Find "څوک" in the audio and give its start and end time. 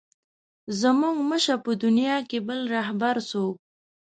3.29-3.55